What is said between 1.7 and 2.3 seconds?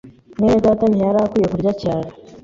cyane.